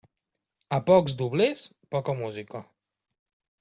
[0.77, 1.63] A pocs doblers,
[1.97, 2.67] poca música.